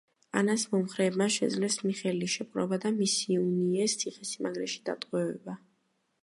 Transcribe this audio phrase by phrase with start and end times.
[0.39, 5.59] ანას მომხრეებმა შეძლეს მიხეილის შეპყრობა და მისი უნიეს ციხესიმაგრეში დატყვევება.